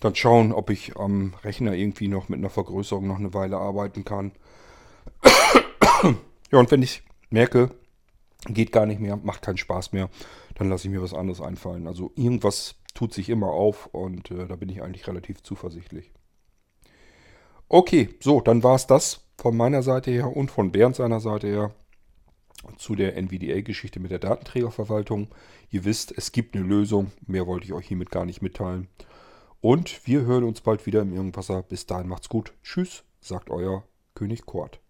Dann 0.00 0.14
schauen, 0.14 0.52
ob 0.52 0.70
ich 0.70 0.96
am 0.96 1.34
Rechner 1.42 1.74
irgendwie 1.74 2.08
noch 2.08 2.28
mit 2.28 2.38
einer 2.38 2.50
Vergrößerung 2.50 3.06
noch 3.06 3.18
eine 3.18 3.34
Weile 3.34 3.56
arbeiten 3.56 4.04
kann. 4.04 4.32
ja, 6.52 6.58
und 6.58 6.70
wenn 6.70 6.82
ich 6.82 7.02
merke, 7.30 7.70
geht 8.46 8.72
gar 8.72 8.86
nicht 8.86 9.00
mehr, 9.00 9.16
macht 9.16 9.42
keinen 9.42 9.58
Spaß 9.58 9.92
mehr, 9.92 10.08
dann 10.54 10.68
lasse 10.68 10.86
ich 10.86 10.94
mir 10.94 11.02
was 11.02 11.14
anderes 11.14 11.40
einfallen. 11.40 11.86
Also 11.86 12.12
irgendwas 12.14 12.76
tut 12.94 13.12
sich 13.12 13.28
immer 13.28 13.48
auf 13.48 13.86
und 13.86 14.30
äh, 14.30 14.46
da 14.46 14.56
bin 14.56 14.68
ich 14.68 14.82
eigentlich 14.82 15.06
relativ 15.06 15.42
zuversichtlich. 15.42 16.12
Okay, 17.68 18.08
so, 18.20 18.40
dann 18.40 18.62
war 18.62 18.76
es 18.76 18.86
das 18.86 19.20
von 19.36 19.56
meiner 19.56 19.82
Seite 19.82 20.10
her 20.10 20.34
und 20.34 20.50
von 20.50 20.72
Bernd 20.72 20.96
seiner 20.96 21.20
Seite 21.20 21.48
her 21.48 21.74
zu 22.76 22.94
der 22.94 23.16
NVDA-Geschichte 23.16 24.00
mit 24.00 24.10
der 24.10 24.18
Datenträgerverwaltung. 24.18 25.28
Ihr 25.70 25.84
wisst, 25.84 26.16
es 26.16 26.32
gibt 26.32 26.56
eine 26.56 26.64
Lösung. 26.64 27.12
Mehr 27.26 27.46
wollte 27.46 27.66
ich 27.66 27.72
euch 27.72 27.86
hiermit 27.86 28.10
gar 28.10 28.24
nicht 28.24 28.42
mitteilen. 28.42 28.88
Und 29.60 30.06
wir 30.06 30.20
hören 30.20 30.44
uns 30.44 30.60
bald 30.60 30.86
wieder 30.86 31.02
im 31.02 31.12
Irgendwasser. 31.12 31.62
Bis 31.62 31.84
dahin 31.84 32.06
macht's 32.06 32.28
gut. 32.28 32.52
Tschüss, 32.62 33.02
sagt 33.20 33.50
euer 33.50 33.82
König 34.14 34.46
Kort. 34.46 34.80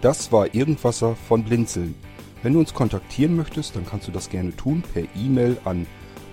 Das 0.00 0.32
war 0.32 0.54
Irgendwasser 0.54 1.16
von 1.16 1.44
Blinzeln. 1.44 1.94
Wenn 2.42 2.54
du 2.54 2.60
uns 2.60 2.72
kontaktieren 2.72 3.36
möchtest, 3.36 3.76
dann 3.76 3.86
kannst 3.86 4.08
du 4.08 4.12
das 4.12 4.28
gerne 4.30 4.54
tun 4.56 4.82
per 4.92 5.04
E-Mail 5.14 5.58
an 5.64 5.86